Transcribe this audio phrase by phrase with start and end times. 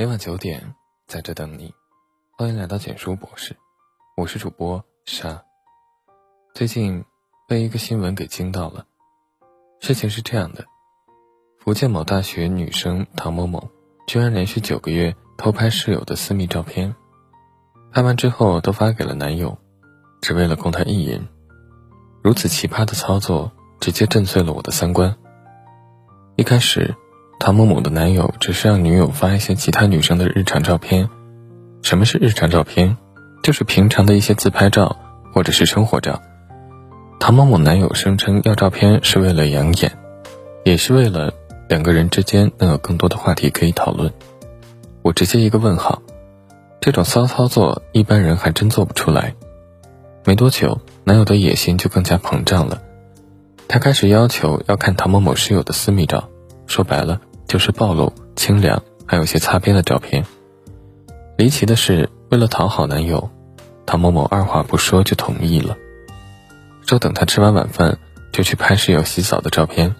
[0.00, 0.74] 每晚九点，
[1.06, 1.74] 在这等你。
[2.38, 3.54] 欢迎来到简书博士，
[4.16, 5.42] 我是主播沙。
[6.54, 7.04] 最近
[7.46, 8.86] 被一个新闻给惊到了。
[9.78, 10.64] 事情是这样的：
[11.58, 13.68] 福建某大学女生唐某某，
[14.06, 16.96] 居然连续九个月偷拍室友的私密照片，
[17.92, 19.58] 拍完之后都发给了男友，
[20.22, 21.28] 只为了供他意淫。
[22.22, 25.14] 如此奇葩的操作，直接震碎了我的三观。
[26.36, 26.96] 一开始。
[27.40, 31.08] 唐某某的男友只是让女友发一些其他女生的日常照片。
[31.80, 32.98] 什么是日常照片？
[33.42, 34.98] 就是平常的一些自拍照
[35.32, 36.20] 或者是生活照。
[37.18, 39.90] 唐某某男友声称要照片是为了养眼，
[40.64, 41.32] 也是为了
[41.66, 44.12] 两个人之间能有更多的话题可以讨论。
[45.00, 46.02] 我直接一个问号，
[46.78, 49.34] 这种骚操作一般人还真做不出来。
[50.26, 52.82] 没多久，男友的野心就更加膨胀了，
[53.66, 56.28] 他开始要求要看唐某某室友的私密照，
[56.66, 57.18] 说白了。
[57.50, 60.24] 就是暴露、清凉，还有些擦边的照片。
[61.36, 63.28] 离奇的是，为了讨好男友，
[63.84, 65.76] 唐某某二话不说就同意了，
[66.86, 67.98] 说等他吃完晚饭
[68.30, 69.96] 就去拍室友洗澡的照片，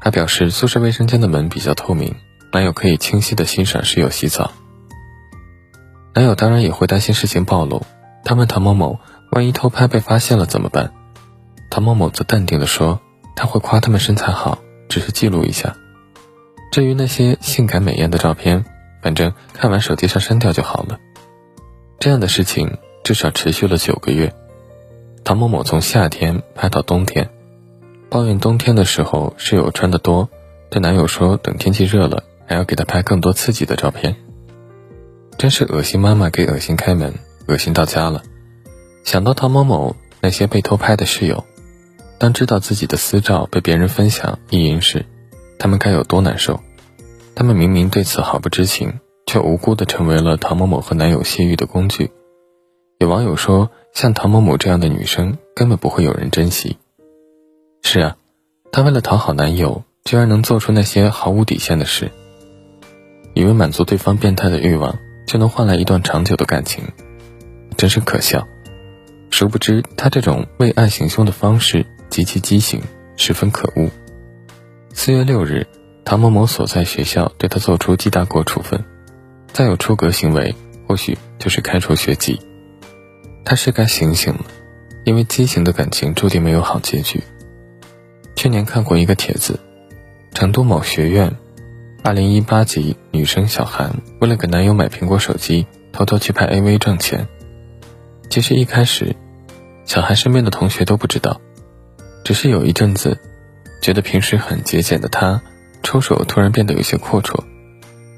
[0.00, 2.12] 还表示宿舍卫生间的门比较透明，
[2.52, 4.50] 男友可以清晰的欣赏室友洗澡。
[6.12, 7.86] 男友当然也会担心事情暴露，
[8.24, 8.98] 他问唐某某，
[9.30, 10.92] 万一偷拍被发现了怎么办？
[11.70, 13.00] 唐某某则淡定的说，
[13.36, 15.76] 他会夸他们身材好，只是记录一下。
[16.74, 18.64] 至于那些性感美艳的照片，
[19.00, 20.98] 反正看完手机上删掉就好了。
[22.00, 24.34] 这样的事情至少持续了九个月。
[25.22, 27.30] 唐某某从夏天拍到冬天，
[28.10, 30.28] 抱怨冬天的时候室友穿的多，
[30.68, 34.16] 对男友说等天气热了还要给他拍更多刺激的照片。
[35.38, 37.14] 真是恶心妈妈给恶心开门，
[37.46, 38.24] 恶心到家了。
[39.04, 41.44] 想到唐某某那些被偷拍的室友，
[42.18, 45.06] 当知道自己的私照被别人分享意淫时，
[45.58, 46.60] 他们该有多难受？
[47.34, 52.10] 他们明明对此毫不知情，却无辜的成为了唐某某和男友泄欲的工具。
[52.98, 56.78] 有网友说，像唐某某这样的女生，根本不会有人珍惜。
[57.82, 58.16] 是啊，
[58.70, 62.10] 她为了讨好男友，居然能做出那些毫无底线的事，
[63.34, 66.84] 以为满足对方变态的欲望，就能换来一段长久的感情，
[67.76, 68.46] 真是可笑。
[69.30, 72.80] 殊不知，她这种为爱行凶的方式极其畸形，
[73.16, 73.90] 十分可恶。
[74.96, 75.66] 四月六日，
[76.04, 78.82] 唐某某所在学校对他作出记大过处分，
[79.52, 80.54] 再有出格行为，
[80.86, 82.40] 或许就是开除学籍。
[83.44, 84.46] 他是该醒醒了，
[85.04, 87.22] 因为畸形的感情注定没有好结局。
[88.36, 89.58] 去年看过一个帖子，
[90.32, 91.36] 成都某学院，
[92.02, 97.28] 二零一八级女生小韩为了给男友买苹果手机，偷偷去拍 AV 挣钱。
[98.30, 99.16] 其实一开始，
[99.84, 101.40] 小韩身边的同学都不知道，
[102.22, 103.18] 只是有一阵子。
[103.84, 105.42] 觉得平时很节俭的她，
[105.82, 107.44] 出手突然变得有些阔绰，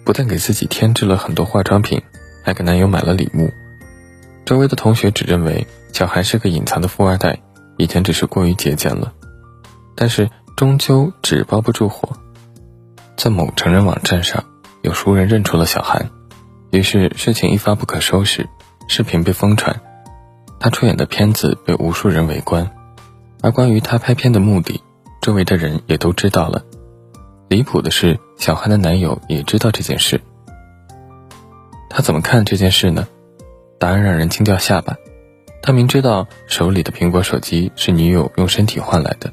[0.04, 2.00] 不但给自己添置了很多化妆品，
[2.44, 3.50] 还给男友买了礼物。
[4.44, 7.40] 周围的同学只认为小韩是个隐藏的富二代，
[7.78, 9.12] 以前只是过于节俭了。
[9.96, 12.10] 但是终究纸包不住火，
[13.16, 14.44] 在某成人网站上，
[14.82, 16.10] 有熟人认出了小韩，
[16.70, 18.48] 于是事情一发不可收拾，
[18.86, 19.80] 视频被疯传，
[20.60, 22.70] 他出演的片子被无数人围观，
[23.42, 24.80] 而关于他拍片的目的。
[25.26, 26.64] 周围的人也都知道了。
[27.48, 30.20] 离谱的是，小韩的男友也知道这件事。
[31.90, 33.08] 他怎么看这件事呢？
[33.76, 34.96] 答案让人惊掉下巴。
[35.60, 39.32] 他明知道手里的苹果手机是女友用身体换来的，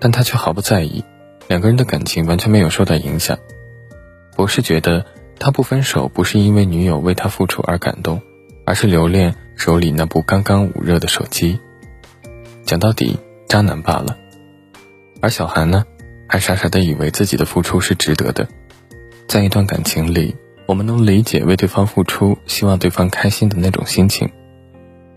[0.00, 1.04] 但他却毫不在意，
[1.48, 3.36] 两个人的感情完全没有受到影响。
[4.34, 5.04] 博士觉得
[5.38, 8.22] 他不分手不是因为女友为他付出而感动，
[8.64, 11.60] 而是留恋手里那部刚刚捂热的手机。
[12.64, 14.16] 讲到底，渣男罢了。
[15.20, 15.84] 而小韩呢，
[16.28, 18.46] 还傻傻的以为自己的付出是值得的。
[19.28, 24.30] 在一段感情里，我们能理解为对方付出，希望对方开心的那种心情，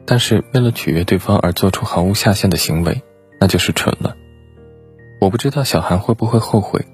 [0.06, 3.02] 但是为了取悦对方而做出毫无下限的行为，
[3.40, 4.16] 那就是蠢了。
[5.22, 6.86] 我不知道小韩会不会后悔，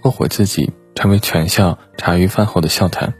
[0.00, 3.14] 后悔自己成为全校茶余饭后的笑谈，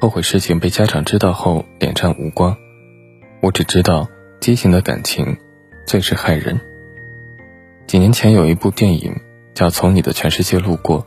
[0.00, 2.56] 后悔事情被家长知道后脸上无光。
[3.42, 4.08] 我只知道，
[4.40, 5.36] 畸形的感情，
[5.86, 6.58] 最是害人。
[7.86, 9.14] 几年前有一部电影
[9.54, 11.00] 叫《从你的全世界路过》，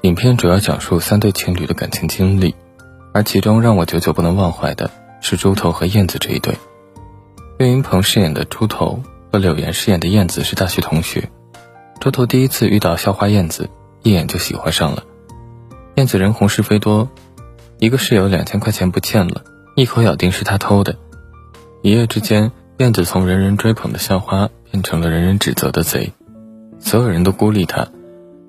[0.00, 2.54] 影片主要讲述三对情侣的感情经历，
[3.12, 4.90] 而其中让我久久不能忘怀的
[5.20, 6.56] 是猪头和燕子这一对。
[7.58, 9.02] 岳云鹏饰演的猪头
[9.32, 11.30] 和柳岩饰演的燕子是大学同学。
[12.00, 13.68] 猪头第一次遇到校花燕子，
[14.02, 15.04] 一眼就喜欢上了。
[15.96, 17.08] 燕子人红是非多，
[17.78, 19.42] 一个室友两千块钱不见了，
[19.74, 20.96] 一口咬定是他偷的。
[21.82, 24.48] 一夜之间，燕子从人人追捧的校花。
[24.76, 26.12] 变成了人人指责的贼，
[26.78, 27.88] 所有人都孤立他，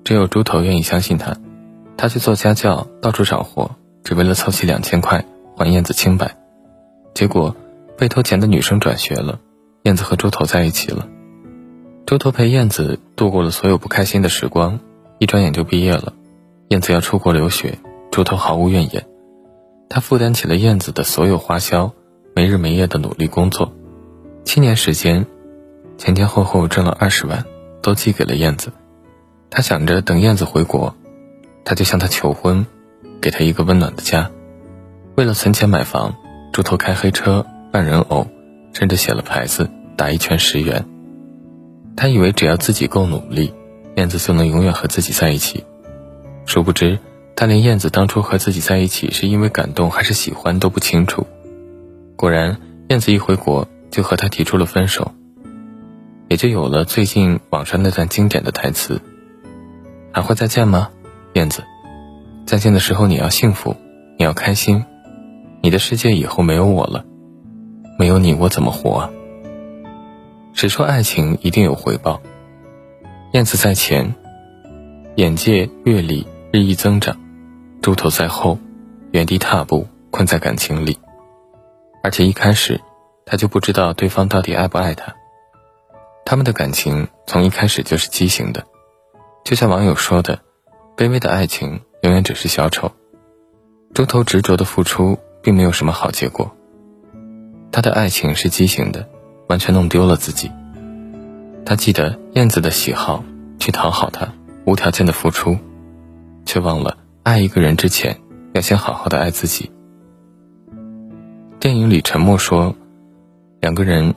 [0.04, 1.38] 只有猪头愿意相信他。
[1.96, 3.70] 他去做家教，到处找活，
[4.04, 5.24] 只为了凑齐两千块
[5.56, 6.36] 还燕子清白，
[7.14, 7.56] 结果
[7.96, 9.40] 被偷钱的女生转学了，
[9.84, 11.08] 燕子和猪头在一起了。
[12.04, 14.80] 猪头陪燕子度过了所有不开心的时光，
[15.18, 16.12] 一转眼就毕业了。
[16.68, 17.78] 燕子要出国留学，
[18.10, 19.06] 猪头毫无怨言，
[19.88, 21.92] 他负担起了燕子的所有花销，
[22.34, 23.72] 没日没夜的努力工作，
[24.48, 25.26] 七年时间，
[25.98, 27.44] 前前后后挣了二十万，
[27.82, 28.72] 都寄给了燕子。
[29.50, 30.96] 他想着等燕子回国，
[31.66, 32.64] 他就向她求婚。
[33.20, 34.30] 给她一个温暖的家。
[35.16, 36.14] 为了存钱买房，
[36.50, 38.26] 猪头开黑车扮人偶，
[38.72, 39.68] 甚至写了牌子
[39.98, 40.86] 打一拳十元。
[41.94, 43.52] 他以为只要自己够努力，
[43.96, 45.62] 燕子就能永远和自己在一起。
[46.46, 46.98] 殊不知，
[47.36, 51.26] 他连燕子当初和自己在一起是因为感动还是喜欢都不清楚。
[52.16, 52.58] 果然，
[52.88, 55.12] 燕子一回国就和他提出了分手，
[56.28, 59.00] 也就有了最近网上那段经典的台词
[60.12, 60.90] ：“还会再见吗，
[61.34, 61.62] 燕子？”
[62.46, 63.76] 再见的时候，你要幸福，
[64.18, 64.84] 你要开心，
[65.62, 67.04] 你的世界以后没有我了，
[67.98, 69.10] 没有你我怎么活啊？
[70.54, 72.20] 谁说爱情一定有回报？
[73.32, 74.14] 燕子在前，
[75.16, 77.14] 眼界阅历日益增长；
[77.82, 78.58] 猪头在后，
[79.12, 80.98] 原地踏步，困在感情里。
[82.02, 82.80] 而且一开始，
[83.28, 85.14] 他就不知道对方到底爱不爱他。
[86.24, 88.64] 他们的感情从一开始就是畸形的，
[89.44, 90.40] 就像网友说的
[90.96, 92.92] ：“卑微的爱情。”永远只是小丑。
[93.92, 96.54] 猪头执着的付出，并没有什么好结果。
[97.72, 99.08] 他的爱情是畸形的，
[99.48, 100.48] 完全弄丢了自己。
[101.66, 103.24] 他记得燕子的喜好，
[103.58, 104.32] 去讨好她，
[104.64, 105.58] 无条件的付出，
[106.46, 108.20] 却忘了爱一个人之前，
[108.52, 109.72] 要先好好的爱自己。
[111.58, 112.76] 电影里沉默说，
[113.60, 114.14] 两个人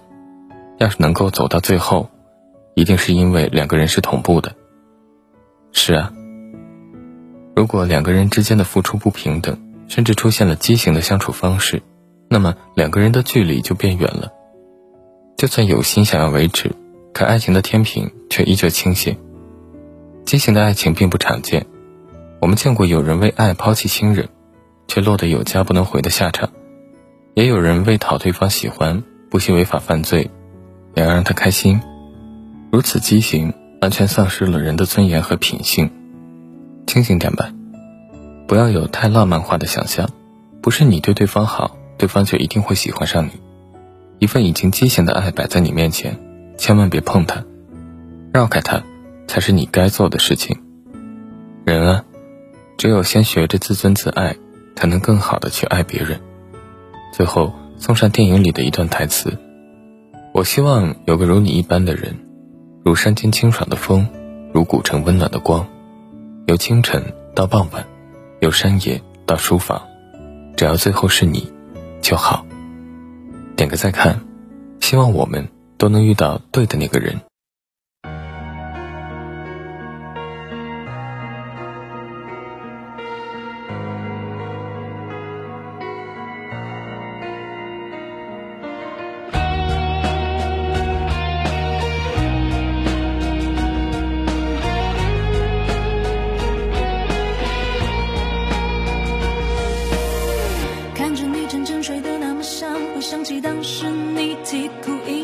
[0.77, 2.09] 要是能够走到最后，
[2.75, 4.55] 一定是因为两个人是同步的。
[5.71, 6.13] 是啊。
[7.55, 9.57] 如果两个人之间的付出不平等，
[9.87, 11.81] 甚至出现了畸形的相处方式，
[12.29, 14.31] 那么两个人的距离就变远了。
[15.37, 16.71] 就算有心想要维持，
[17.13, 19.17] 可爱情的天平却依旧倾斜。
[20.25, 21.65] 畸形的爱情并不常见，
[22.39, 24.29] 我们见过有人为爱抛弃亲人，
[24.87, 26.49] 却落得有家不能回的下场；
[27.33, 30.29] 也有人为讨对方喜欢，不惜违法犯罪，
[30.93, 31.79] 也要让他开心。
[32.69, 35.89] 如此畸形，完全丧失了人的尊严和品性。
[36.85, 37.49] 清醒点吧，
[38.45, 40.09] 不要有太浪漫化的想象。
[40.61, 43.31] 不是你对对方好，对方就一定会喜欢上你。
[44.19, 46.19] 一份已经畸形的爱摆在你面前，
[46.57, 47.45] 千万别碰它，
[48.33, 48.83] 绕开它，
[49.29, 50.61] 才是你该做的事情。
[51.63, 52.03] 人啊，
[52.77, 54.35] 只有先学着自尊自爱，
[54.75, 56.19] 才能更好的去爱别人。
[57.13, 59.39] 最后送上电影里的一段台词：
[60.35, 62.15] 我希望有个如你一般的人，
[62.85, 64.07] 如山间清爽的风，
[64.53, 65.67] 如古城温暖的光。
[66.45, 67.87] 由清晨到傍晚，
[68.39, 69.81] 由山野到书房，
[70.55, 71.51] 只要最后是你
[72.01, 72.45] 就好。
[73.55, 74.21] 点个再看，
[74.79, 75.49] 希望我们
[75.79, 77.19] 都能遇到对的那个人。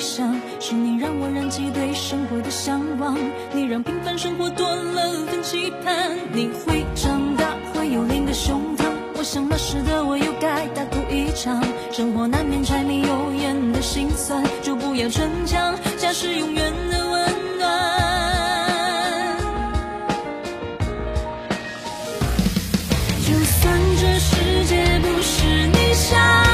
[0.08, 3.18] 想，是你让我燃起对生活的向往，
[3.54, 6.18] 你让平凡生活多了份期盼。
[6.32, 8.86] 你会长大，会有另一个胸膛。
[9.18, 11.62] 我想那时的我又该大哭一场。
[11.92, 17.68] 生活难免柴米油盐的心酸，就不要逞强，家是永远的温暖。
[23.28, 26.47] 就算这世界不是你想。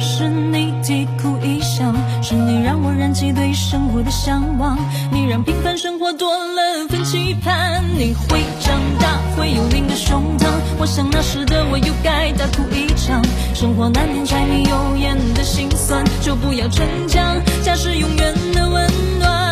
[0.00, 4.78] 是你啼哭一笑，是你让我燃起对生活的向往，
[5.10, 7.82] 你让平凡生活多了份期盼。
[7.98, 10.46] 你会长大，会有另一个胸膛，
[10.78, 13.20] 我想那时的我又该大哭一场。
[13.54, 19.47] 生活难免柴米油盐的心酸，就不要逞强，家是永远的温暖。